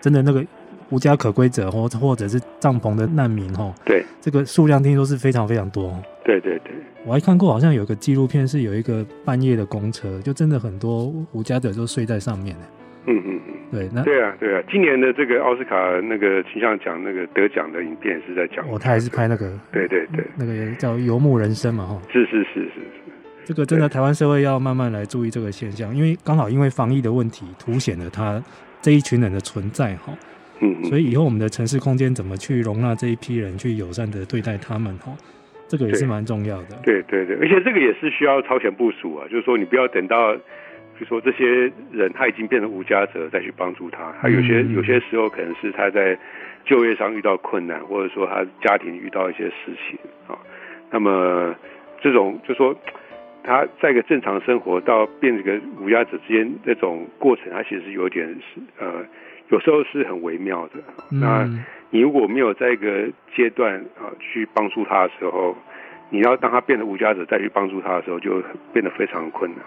[0.00, 0.44] 真的那个
[0.90, 5.98] 无家可归者或或者是帐篷的难民哈，对，这个数量听说是非常非常多。
[6.22, 6.72] 对对对，
[7.06, 12.54] 我还看过好像有个纪录片是有一个半夜的公车，就真的很多无家者都睡在上面
[13.08, 22.80] 嗯嗯嗯，对，那对啊对啊，今年的这个奥斯卡那个形象奖那个得奖的影片是在讲，哦，他还是拍那个，对对对，那个叫《游牧人生》嘛，哈，是是是是是，
[23.46, 28.42] 这个真的台湾社会要慢慢来注意这个现象，因为刚好因为防疫的问题，凸显了他
[28.82, 30.12] 这一群人的存在，哈，
[30.60, 35.16] 嗯，所以以后我们的城市空间怎么去容纳这一批人，去友善的对待他们，哈，
[35.66, 40.36] 这个也是蛮重要的，对对对，而且这个也是需要超前部署啊，就是说你不要等到。
[40.98, 44.12] 就说这些人他已经变成无家者，再去帮助他。
[44.20, 46.18] 他有些有些时候可能是他在
[46.64, 50.36] 就业上遇到困难，或者说他家庭遇到一些事情啊。
[50.90, 51.54] 那么
[52.00, 52.74] 这种就说
[53.44, 59.04] 他在一个正常生活到变成一个无家者之间那种过程，他其实有点是呃，
[59.50, 60.74] 有时候是很微妙的。
[61.10, 61.48] 那
[61.90, 65.56] 你如果没有在一个阶段啊去帮助他的时候，
[66.10, 69.60] 你要当他变成无家者再去帮助他的时候，就变得非常困难。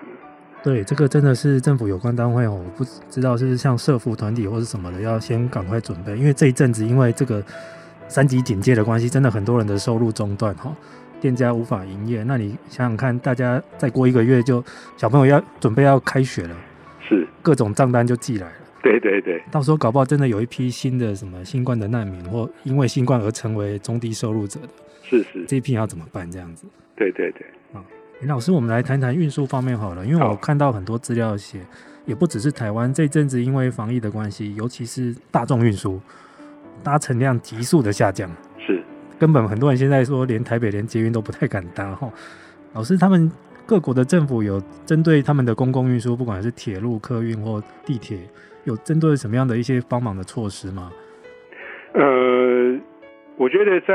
[0.64, 7.44] 对，这个真的是政府有关单位哦，我不知道是不是像社服团体或是什么的，要先赶快准备，因为这一阵子因为这个
[8.08, 10.72] 三级警戒的关系，真的很多人的收入中断哈，
[11.20, 12.24] 店家无法营业。
[12.24, 14.64] 那你想想看，大家再过一个月就
[14.98, 16.56] 小朋友要准备要开学了，
[17.00, 18.54] 是各种账单就寄来了。
[18.84, 24.70] 对对对，到时候搞不好真的有一批新的什么新冠的难民，或因为新冠而成为中低收入者的，
[25.02, 26.30] 是是，这一批要怎么办？
[26.30, 26.66] 这样子？
[26.96, 27.82] 对对对，啊。
[27.82, 31.60] 林老师，我们来谈谈运输方面好了，因为我看到很多资料写，
[32.06, 36.00] 也不只是台湾这阵子因为防疫的关系，尤其是大众运输
[36.84, 38.30] 搭乘量急速的下降，
[38.60, 38.82] 是
[39.20, 42.12] 根本很多人现在说连台北连捷运都不太敢搭哈。
[42.74, 43.30] 老师，他们
[43.66, 48.20] 各国的政府有针对他们的公共运输，不管是铁路、客运或地铁，
[48.66, 50.92] 有针对什么样的一些帮忙的措施吗？
[51.94, 52.80] 呃，
[53.36, 53.94] 我觉得在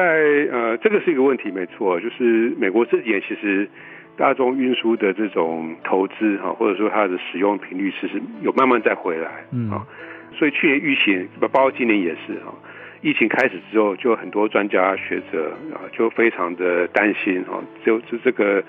[0.53, 3.69] 呃，这个是一个问题，没错，就是美国这几年其实。
[4.17, 9.71] 大众运输的这种投资哈，或者说它的使用频率，其实有慢慢再回来，嗯。
[9.71, 9.87] 啊，
[10.33, 12.55] 所以去年疫情，包括今年也是哈，
[13.03, 18.65] 疫情开始之后，就很多专家学者啊，就非常的担心哈，就是这个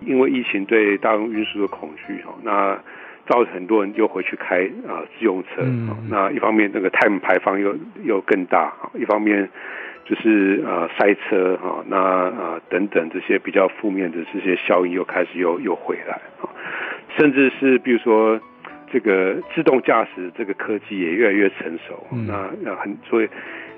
[0.00, 2.74] 因为疫情对大众运输的恐惧哈，那
[3.26, 5.62] 造成很多人又回去开啊自用车，
[6.08, 9.48] 那一方面那个碳排放又又更大，一方面。
[10.08, 16.46] 就是呃塞车哈，那呃等等这些比较负面的这些效应又开始又又回来啊，
[17.18, 18.40] 甚至是比如说
[18.92, 23.28] 这个自动驾驶这个科技也越来越成熟，那那很所以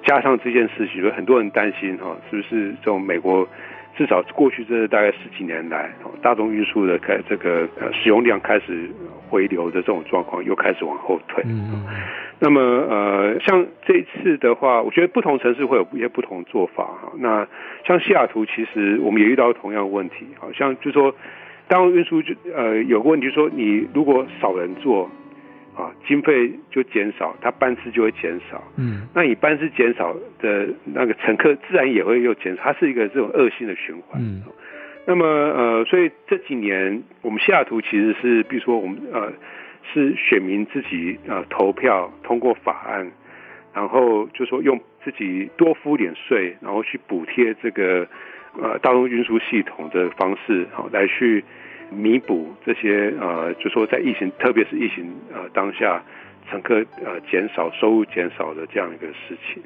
[0.05, 3.49] 加上这件事情，所以很多人担心哈，是不是这种美国
[3.98, 8.88] 至少过去这大概十几年来，大众运输的开这个呃使用量开始
[9.28, 11.44] 回流的这种状况又开始往后退。
[12.38, 17.12] 那么呃，像这次的话，我觉得不同城市会有一些不同做法哈。
[17.16, 17.44] 那
[17.84, 21.12] 像西雅图，其实我们也遇到同样的问题，好像就是说，
[21.66, 25.11] 当运输就呃有个问题，就是说你如果少人做
[25.79, 28.62] 啊，经费就减少，它班次就会减少。
[28.77, 34.21] 嗯，那你班次减少的那个乘客自然也会又减少，它是一个这种恶性的循环。
[34.21, 34.43] 嗯，
[35.07, 39.33] 那么呃，所以这几年我们西雅图其实是，比如说我们呃。
[39.95, 43.11] 是选民自己呃投票通过法案，
[43.73, 48.07] 然后就说用自己多付点税，然后去补贴这个
[48.61, 51.43] 呃大众运输系统的方式，好来去
[51.90, 56.03] 弥补这些呃就说在疫情，特别是疫情呃当下
[56.51, 59.62] 乘客呃减少收入减少的这样一个事情。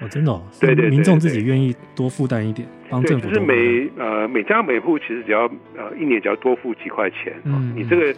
[0.00, 3.28] 哦，真的哦，对对，民众自己愿意多负担一点，帮政府。
[3.28, 8.14] 就是每呃每家每户其实只要呃一年只要多付几块钱，嗯，你这个。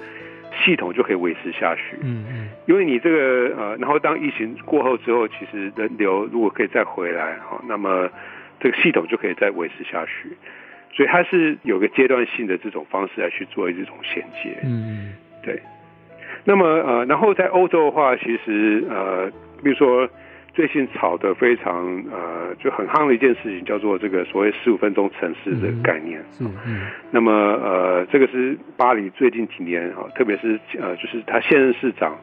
[0.64, 8.11] 系统就可以维持下去，嗯嗯，因为你这个呃，然后当疫情过后之后，其实人流如果可以再回来哈，那么
[8.59, 10.37] 这个系统就可以再维持下去，
[10.92, 15.61] 所以它是有个阶段性的这种方式来去做这种衔接，嗯，对。
[16.44, 19.31] 那么呃，然后在欧洲的话，其实呃，
[19.62, 20.09] 比如说。
[20.53, 26.20] 最近炒的非常呃，就很夯的一件事情，叫做这个所谓十五分钟城市的概念。
[26.40, 26.88] 嗯嗯。
[27.12, 32.18] 那么呃，这个是巴黎最近几年哈，特别是呃，就是他现任市长，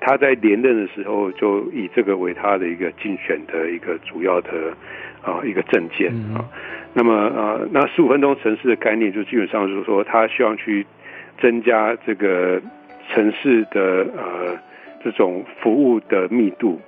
[0.00, 4.76] 他在连任的时候就以这个为他的一个竞选的一个主要的
[5.22, 6.44] 啊一个政见啊。
[6.96, 10.86] 那么呃，那十五分钟城市的概念，就基本上就是说，他希望去
[11.38, 12.60] 增加这个
[13.10, 14.58] 城市的呃。
[15.04, 16.80] 这种服务的密度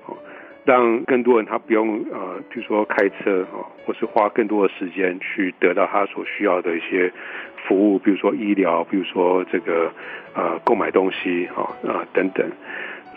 [0.64, 7.12] 让更多人他不用呃，比如说开车啊，或是花更多的时间去得到他所需要的一些
[7.64, 9.92] 服务，比如说医疗，比如说这个
[10.34, 12.44] 呃购买东西啊啊等等。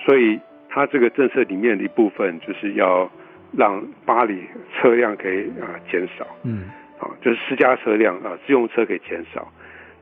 [0.06, 3.10] 所以他这个政策里面的一部分就是要
[3.58, 4.44] 让巴黎
[4.76, 6.70] 车辆可以啊减少，嗯，
[7.02, 9.52] 啊就是私家车辆啊自用车可以减少。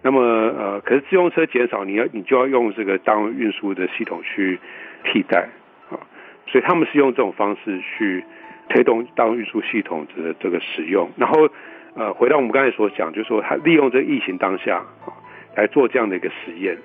[0.01, 4.59] 那么呃，可是自用车减少，你要你就要用这个大众运输的系统去
[5.03, 5.49] 替代
[5.89, 5.99] 啊。
[6.47, 8.23] 所以他们是用这种方式去
[8.69, 11.49] 推动大众运输系统的这个使用，然后
[11.95, 15.11] 呃，回到我们刚才所讲，就是说他利用这个疫情当下啊
[15.55, 16.77] 来做这样的一个实验，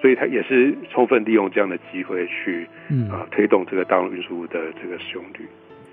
[0.00, 2.66] 所以他也是充分利用这样的机会去
[3.10, 5.48] 啊推动这个大众运输的这个使用率。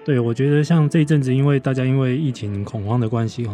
[0.05, 3.53] 对，我觉得像这一阵子，因为大家因为疫情恐慌的关系哈，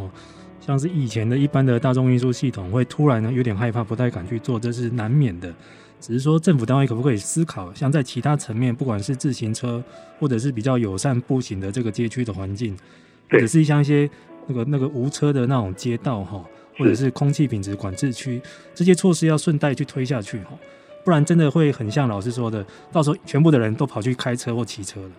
[0.62, 5.54] 像是以前的一般的大众运输系统会突然呢有点害怕，不太敢去做，这是难免的。
[6.00, 9.84] 只是说，政府单位可不可以思考，像在其他层面，不管是自行车，
[10.20, 12.78] 或者是比较友善步行的这个街区的环境，
[13.30, 14.08] 或者是像一些
[14.46, 16.44] 那个那个无车的那种街道哈，
[16.78, 18.40] 或者是空气品质管制区，
[18.74, 20.52] 这些措施要顺带去推下去哈，
[21.04, 25.12] 不然真的会很像老师说的，到时候全部的人都跑去开车或骑车了。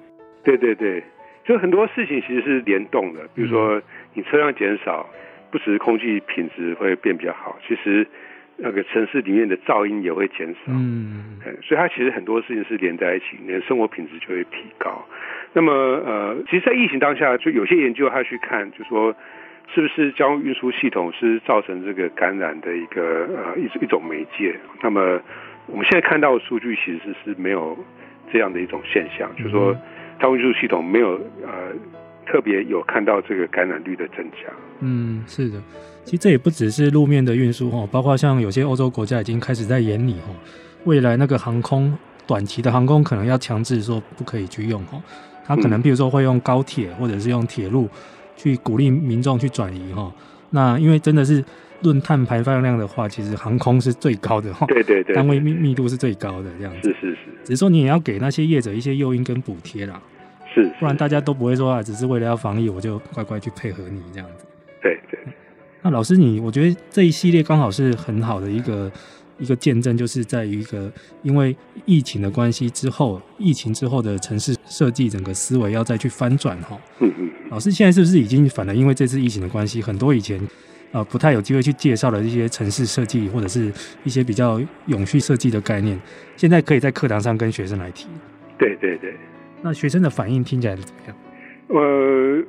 [0.45, 1.03] 对对对，
[1.47, 3.81] 就很多事情其实是联动的，比如说
[4.15, 5.09] 你车辆减少，
[5.51, 8.07] 不只是空气品质会变比较好，其实。
[8.59, 15.07] 那个城市里面的噪音也会减少，嗯，所以它其实很多事情是连在一起，你的生活品质就会提高。
[15.53, 19.15] 那么，呃，其实，在疫情当下，就有些研究他去看，就说
[19.75, 24.59] 是不是交通运输系统是造成这个感染的一个呃一一种媒介。
[24.81, 25.21] 那么，
[25.67, 27.77] 我们现在看到的数据其实是没有
[28.33, 29.77] 这样的一种现象，就是说
[30.21, 31.13] 交通运输系统没有
[31.45, 31.73] 呃
[32.27, 34.53] 特别有看到这个感染率的增加。
[34.81, 35.63] 嗯，是的。
[36.05, 40.29] 其实这也不只是路面的运输哈，包括像有些欧洲国家已经开始在研拟哈，
[40.85, 45.03] 未来那个航空短期的航空可能要强制说不可以去用哈，
[45.45, 47.89] 它可能比如说会用高铁或者是用铁路
[48.37, 50.13] 去鼓励民众去转移哈。
[50.51, 51.45] 那因为真的是
[51.83, 56.89] 论碳排放量的话，其实航空是最高的 哈，对对对， 单位密密度是最高的这样子。
[56.89, 60.01] 是是是，只是说你也要给那些业者一些诱因跟补贴啦，
[60.55, 64.45] 是，不然大家都不会说啊，只是为了要防疫，我就乖乖去配合你这样子。
[64.83, 65.19] 对对。
[65.83, 68.91] 那老师，你我觉得这一系列刚好是很好的一个
[69.39, 70.91] 一个见证，就是在于一个
[71.23, 76.79] 因为疫情的关系之后，疫情之后的城市设计整个思维要再去翻转哈。
[77.01, 77.31] 嗯嗯。
[77.51, 80.41] 老师现在是不是已经反而因为这次疫情的关系，很多以前
[80.93, 83.73] 呃不太有机会去介绍的一些城市设计或者是
[84.05, 85.99] 一些比较永续设计的概念，
[86.37, 88.09] 现在可以在课堂上跟学生来提？
[88.59, 89.15] 对对对。
[89.63, 91.17] 那学生的反应听起来是怎么样？
[91.69, 92.45] 呃。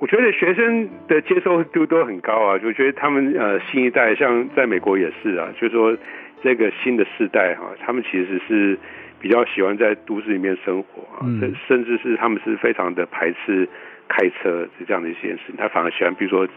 [0.00, 5.94] 我觉得学生的接受度都很高啊，我觉得他们呃新一代，像在美国也是啊，就是说
[6.42, 8.78] 这个新的世代哈，他们其实是
[9.20, 13.68] 比较喜欢在都市里面生活啊，甚甚至是他们是非常的排斥
[14.08, 16.48] 开车是这样的一件事情，他反而喜欢比如说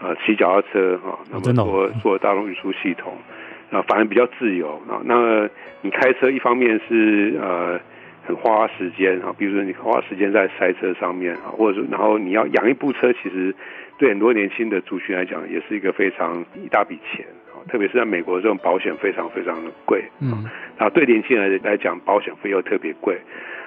[0.00, 3.16] 呃骑脚踏车哈，那么做做大众运输系统
[3.70, 5.00] 啊，反而比较自由啊。
[5.04, 5.48] 那
[5.82, 7.80] 你开车一方面是呃。
[8.26, 13.54] 很花时间啊，比如说你花时间在塞车上面啊，或者说然后你要养一部车，其实
[13.98, 17.45] 对很多年轻的族群来讲，也是一个非常一大笔钱啊。
[17.68, 20.44] 特别是在美国，这种保险非常非常的贵，嗯，
[20.78, 23.18] 啊，对年轻人来讲，保险费又特别贵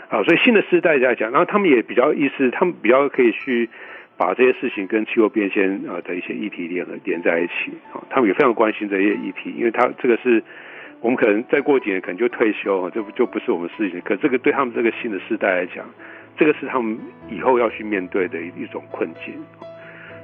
[0.09, 0.23] 啊。
[0.23, 3.69] 所以新的世代来讲，然后他们也比较意识，他们比较可以去
[4.17, 8.03] 把这些事情跟气候变迁啊的一些议题连连在一起啊。
[8.09, 10.43] 他们也非常关心这些议题，因为他这个是。
[11.01, 14.01] 我们可能再过几年可能就退休，这不就不是我们事情。
[14.01, 15.85] 可这个对他们这个新的世代来讲，
[16.35, 16.99] 这个是他们
[17.31, 19.33] 以后要去面对的一一种困境，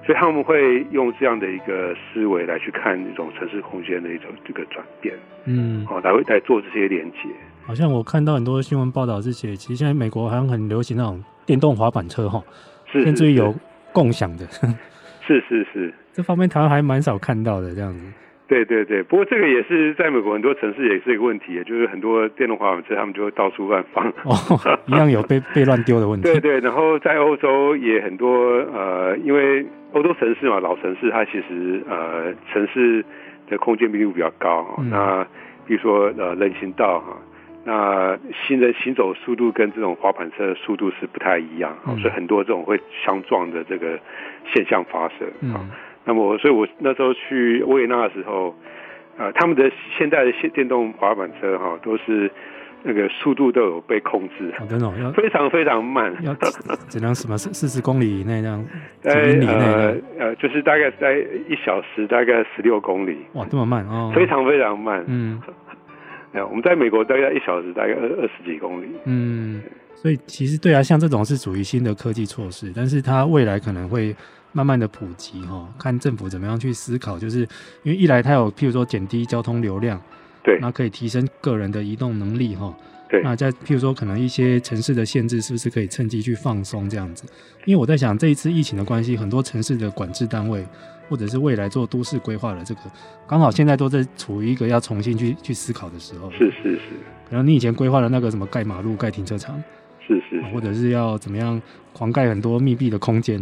[0.06, 5.15] 所以他们会用这样的一个思维来去看一种城市空间的一种这个转变，
[5.46, 7.18] 嗯，哦，来会来做这些连接。
[7.65, 12.44] 好像我看到很多新闻报道这些，其实现在美国好像很流行那种电动滑板车哈，
[12.91, 13.56] 甚至于有
[13.91, 14.46] 共享的，
[15.26, 18.00] 是是是，这方面台湾还蛮少看到的这样子。
[18.47, 26.27] 对对对，不过这个也是在美国很多城市也是一个问题，就是很多电动滑板车他们就会到处乱放，哦，一样有被 被乱丢的问题。
[26.31, 28.29] 对对，然后在欧洲也很多
[28.71, 33.04] 呃，因为欧洲城市嘛，老城市它其实呃城市
[33.50, 35.25] 的空间密度比较高，嗯、那
[35.65, 37.17] 比如说呃人行道哈，
[37.63, 38.15] 那
[38.46, 44.00] 行人行走速度跟这种滑板车的速度是不太一样，嗯、所以很多这种会相撞的这个
[44.54, 45.58] 现象发生啊。
[45.58, 45.69] 嗯
[46.06, 48.56] 那么，所以我那时候去维也纳的时候，
[49.17, 52.31] 呃，他们的现在的电动滑板车哈，都是
[52.83, 56.35] 那个速度都有被控制，真的，要非常非常慢，要
[56.87, 58.63] 只能什么四四十公里以内这样，
[59.01, 61.17] 几英里内，呃，就是大概在
[61.49, 65.41] 一小时大概十六公里，哇，这么慢哦，非常非常慢，嗯，
[66.33, 68.87] 我们在美国大概一小时大概二二十几公里。
[69.06, 69.63] 嗯，
[69.95, 74.13] 所以其实对啊，像这种是属于新的科技措施，但是它未来可能会
[74.56, 77.41] 慢慢的普及哈，看政府怎么样去思考，就是
[77.83, 80.01] 因为一来它有譬如说减低交通流量，
[80.41, 82.73] 对，那可以提升个人的移动能力哈。
[83.10, 87.25] 对，那在譬如说可能一些城市的限制是不是可以趁机去放松这样子？
[87.65, 90.65] 因为我在想这一次疫情的关系，很多城市的管制单位。
[91.08, 92.81] 或者是未来做都市规划的这个，
[93.27, 96.31] 刚好现在都在处于一个要重新去去思考的时候。
[96.31, 96.81] 是是是。
[97.29, 99.56] 可能你以前规划的那个什么盖马路、盖停车场，
[99.99, 100.43] 是是，是。
[100.51, 101.62] 或者是要怎么样
[101.93, 103.39] 狂盖很多密闭的空间，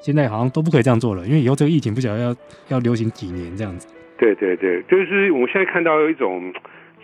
[0.00, 2.34] 现在好像都不可以这样做了，因为以后这个疫情不晓得要
[2.68, 3.86] 要流行几年这样子。
[4.18, 6.52] 对对对，就是我们现在看到一种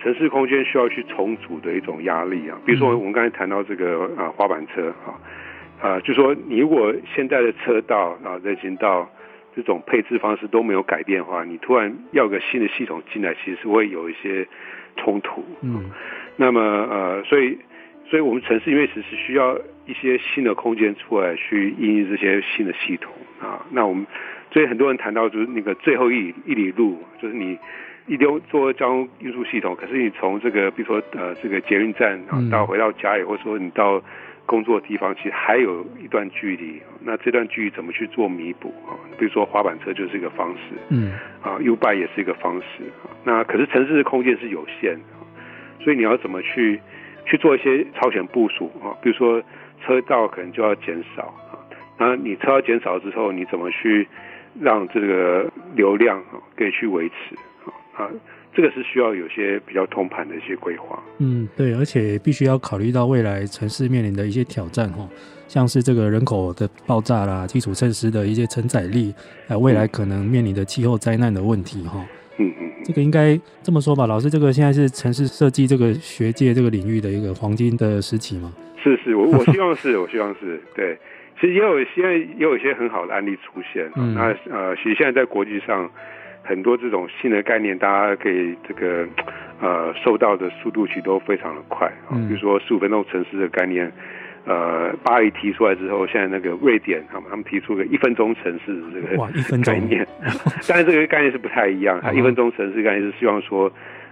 [0.03, 2.59] 城市空间需要去重组的一种压力啊。
[2.65, 5.15] 比如说我们刚才谈到这个啊滑板车啊，
[5.81, 9.09] 啊，就说你如果现在的车道啊人行道。
[9.57, 14.45] 这种配置方式都没有改变的话，你突然要个新的系统进来，其实是会有一些
[14.97, 15.45] 冲突。
[15.61, 15.85] 嗯，
[16.35, 17.57] 那么呃，所以，
[18.11, 23.65] 所以我们城市因为其实需要一些新的空间出来去应用这些新的系统啊。
[23.71, 24.07] 那我们
[24.53, 27.59] 所以很多人谈到就是那个最后一一里路，就是你
[28.07, 34.03] 一丢做交通运输系统，可是你从这个比如说呃这个捷运站啊到回到家里，或者说你到。
[34.47, 38.93] 工作的地方其实还有一段距离，那这段距离怎么去做弥补啊？
[39.19, 42.85] 比如说滑板车就是一个方式，嗯，啊，U-Bike 也是一个方式。
[43.25, 45.01] 那可是城市的空间是有限，
[45.81, 46.79] 所以你要怎么去
[47.25, 48.93] 去做一些超前部署啊？
[49.01, 49.43] 比如说
[49.87, 51.59] 车道可能就要减少啊，
[51.99, 54.07] 那你车道减少之后，你怎么去
[54.61, 57.37] 让这个流量啊可以去维持
[57.97, 58.09] 啊？
[58.57, 61.03] 这个是需要有些比较通盘的一些规划。
[61.19, 65.09] 嗯，对，而且必须要考虑到未来城市面临的一些挑战哈，
[65.49, 69.13] 像是这个人口的爆炸啦，基础设施的一些承载力，
[69.49, 72.07] 还有未来可能面临的气候灾难的问题哈。
[72.39, 78.53] 嗯嗯，这个应该这么说吧，老师，这个现在是城市设计这个学界这个领域的一个黄金的时期吗？
[78.85, 80.97] 是是，我我希望是，我希望是对。
[81.41, 83.91] 其实也有现在也有一些很好的案例出现。
[83.97, 85.91] 嗯，那呃，其实现在在国际上。
[86.47, 89.09] 很多这种新的概念，大家可以这个
[89.63, 92.13] 呃受到的速度其实都非常的快啊。
[92.29, 93.91] 比如说十五分钟城市的概念，
[94.45, 100.07] 呃，巴黎提出来之后，现在那个瑞典他们他们提出个一分钟城市这个概念，
[100.69, 101.99] 但是这个概念是不太一样。
[102.03, 103.67] 它一分钟城市概念是希望说，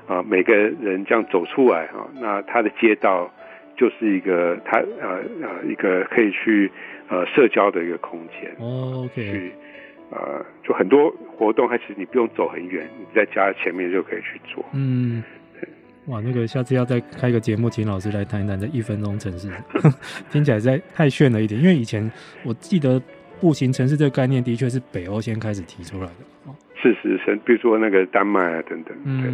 [0.06, 3.30] 啊、呃，每个人这样走出来哈，那他的街道
[3.76, 6.70] 就是一个他呃呃一个可以去
[7.08, 8.54] 呃社交的一个空间。
[8.58, 9.22] 哦，OK。
[9.22, 9.52] 去
[10.14, 14.62] 呃，就很多活动，它其实你不用走很远，你在家前面就可以去做。
[14.74, 15.24] 嗯，
[16.04, 19.48] 哇，那个下次要再开个节目，请老师来谈一谈这一分钟城市，
[20.28, 21.58] 听起来实在太炫了一点。
[21.58, 22.12] 因为以前
[22.44, 23.00] 我记得
[23.40, 26.12] 步行城市这个概念，的确是北欧先开始提出来的。
[26.44, 28.94] 哦，是是是，比如说那个丹麦啊等等。
[29.06, 29.30] 嗯，对，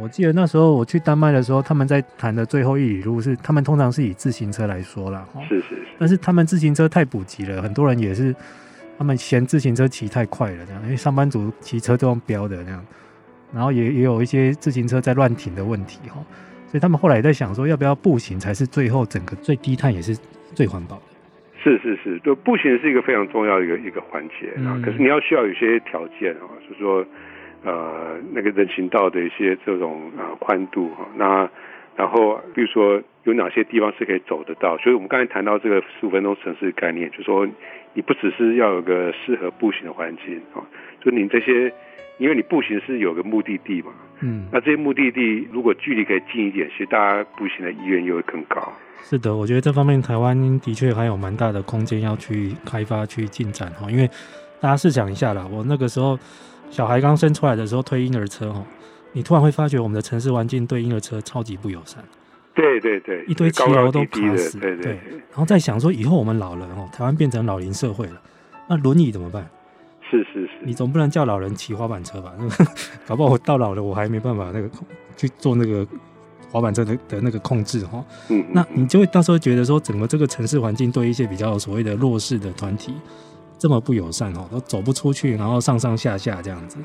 [0.00, 5.26] 我记得那时候我去丹麦的时候，他们在谈的最后一里路是，他们通常是以自行车来说啦。
[5.48, 8.34] 是是是，但是他们自行车太普及了，很多人也是。
[8.98, 12.82] 他们嫌自行车骑太快了，这样，因为上班族骑车都用飙的那样，
[13.52, 16.14] 然后也也有一些自行车在乱停的问题哈，
[16.66, 20.16] 所以他们后来也在想说，要不要步行才是最后整个最低碳也是
[20.54, 21.02] 最环保的。
[21.62, 27.04] 是是是，就步行是一个非常重要的一个一个环节啊，嗯、可是你要需要有些条件啊，就是说
[27.66, 31.50] 呃那个人行道的一些这种呃宽度哈，那
[31.96, 37.46] 然后比如说有哪些地方是可以走得到，所以我们刚才谈到这个十五分钟城市概念，就是说。
[37.96, 40.60] 你不只是要有个适合步行的环境啊，
[41.00, 41.72] 就你这些，
[42.18, 43.90] 因为你步行是有个目的地嘛，
[44.20, 48.70] 嗯，那这些目的地如果距离可以近一点，其实大家步行的意愿又会更高。
[49.00, 53.90] 是的，我觉得这方面台湾的确还有蛮大的空间要去开发、去进展哈。
[53.90, 54.06] 因为
[54.60, 56.18] 大家试想一下啦，我那个时候
[56.70, 58.64] 小孩刚生出来的时候推婴儿车哦，
[59.12, 62.02] 你突然会发觉我们的城市环境对婴儿车超级不友善。
[62.54, 64.92] 对对对，一堆骑楼都卡死，对对，对，
[65.30, 68.20] 然后再想说以后我们老人哦，台湾变成老龄社会了，
[68.66, 69.46] 那轮椅怎么办？
[70.10, 72.32] 是是是，你总不能叫老人骑滑板车吧？
[72.38, 72.64] 那 个
[73.06, 74.70] 搞不好我到老了我还没办法那个
[75.16, 75.86] 去做那个
[76.50, 78.02] 滑板车的的那个控制哈。
[78.30, 82.94] 嗯，那你就会到时候觉得说整个这个城市环境对一些比较所谓的弱势的团体
[83.58, 86.78] 这么不友善哦，都走不出去，然后上上下下这样子。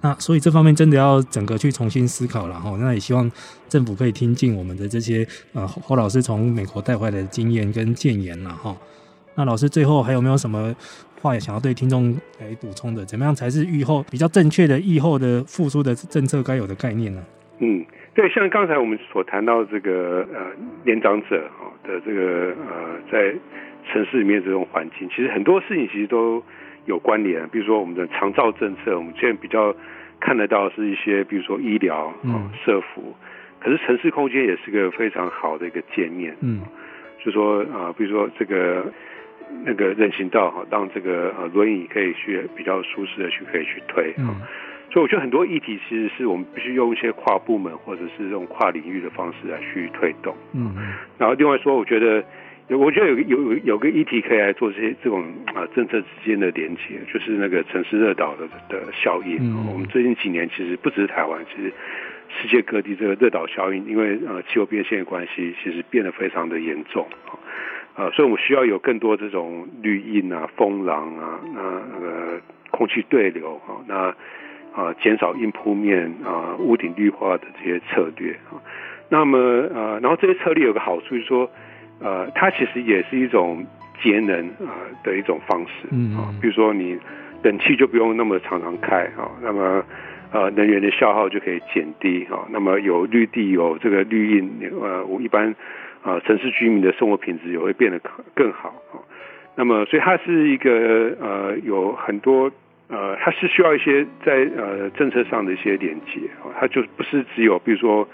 [0.00, 2.76] 那所以这方面真的要整个去重新思考了哈。
[2.78, 3.28] 那也希望
[3.68, 8.76] 政府可以听进我们的这些呃侯老师从美国带回来的经验跟建言了哈。
[9.34, 10.74] 那老师最后还有没有什么
[11.20, 13.04] 话也想要对听众来补充的？
[13.04, 17.20] 怎么样才是疫后比较正确的疫后的复苏的政策该有的概念呢？
[17.58, 17.84] 嗯，
[18.14, 20.46] 对，像刚才我们所谈到这个呃
[20.84, 23.34] 年长者哈的这个呃在
[23.92, 26.42] 城市里面这种环境，其实很多事情其实都。
[26.86, 29.74] 有关联，比如说我们的长照政策，我们现在比较
[30.18, 33.14] 看得到是一些，比如说医疗嗯、社福，
[33.60, 36.34] 可是城市空间也是个非常好的一个界面。
[36.40, 36.62] 嗯，
[37.22, 38.90] 就说啊，比如说这个
[39.66, 44.14] 那个人行道哈，让这个呃轮椅可以去比较舒适的去可以去推。
[44.16, 44.40] 嗯，
[44.90, 50.34] 所以我觉得很多议题其实是我们必须用一些跨部门或者是这种跨领域的方式来去推动。
[50.54, 50.74] 嗯，
[51.18, 52.24] 然后另外说，我觉得。
[52.70, 59.38] 我觉得有有有有个议题可以来做这些这种啊政策之间的连接，就是那个城市热岛的的效应。
[59.40, 61.72] 嗯、我们最近几年其实不只是台湾，其实
[62.28, 67.08] 世界各地这个热岛效应，因为呃气候变迁的关系，其实变得非常的严重
[67.96, 68.10] 啊。
[68.10, 72.40] 所以我们需要有更多这种绿荫啊、风廊啊、那那个
[72.70, 74.14] 空气对流啊、那
[74.78, 78.60] 啊减少硬铺面啊、屋顶绿化的这些策略啊。
[79.08, 81.50] 那么呃，然后这些策略有个好处就是说。
[82.00, 83.66] 呃，它其实也是一种
[84.00, 86.96] 节能啊、呃、的一种方式啊，比如说你
[87.42, 89.84] 冷气就不用那么常常开啊，那么
[90.30, 94.48] 呃能源的消耗就可以减低啊，那么有绿地有这个绿荫，
[94.80, 95.50] 呃，我一般
[96.02, 98.00] 啊、呃、城市居民的生活品质也会变得
[98.34, 99.02] 更好啊。
[99.56, 102.50] 那么所以它是一个呃有很多
[102.88, 108.08] 呃，它是需要一些在呃政策上的一些连接啊，它就不是只有比如说。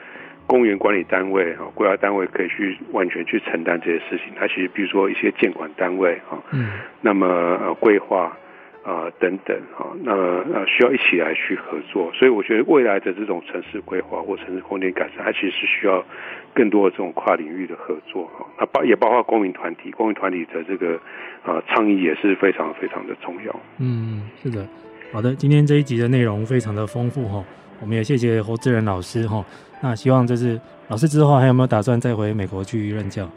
[0.47, 4.33] 公园管理单位哈，国家单位可以去完全去承担这些事情。
[4.37, 8.37] 它其实比如说一些建管单位哈，嗯，那么呃规划
[8.85, 12.13] 啊等等啊，那么呃需要一起来去合作。
[12.13, 16.05] 所以我觉得未来的这种城市规划或城市空间改善，它其实是需要
[16.53, 18.47] 更多的这种跨领域的合作哈。
[18.59, 21.01] 那包也包括公民团体，公民团体的这个
[21.43, 23.61] 啊倡议也是非常非常的重要。
[23.79, 24.67] 嗯，是的，
[25.11, 27.43] 好的，今天这一集的内容非常的丰富哈。
[27.81, 29.45] 我们也谢谢侯志仁老师哈。
[29.81, 33.29] 那希望就是老师之后还有没有打算再回美国去任教？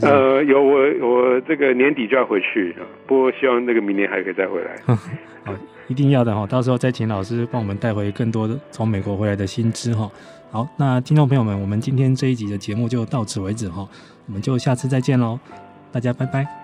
[0.00, 2.74] 呃，有，我我这个年底就要回去，
[3.06, 4.96] 不过希望那个明年还可以再回来。
[5.44, 5.52] 好，
[5.88, 10.10] 一定要的哈，到时候再请老师帮我们带回更多的从美国回来的新知哈。
[10.50, 13.86] 好，那听众朋友们，我们今天这一集的节目就到此为止哈，
[14.26, 15.38] 我们就下次再见喽，
[15.92, 16.63] 大家拜拜。